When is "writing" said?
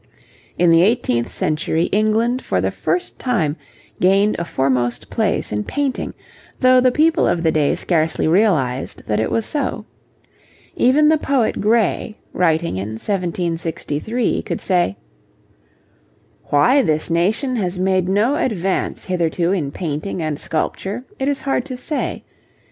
12.33-12.77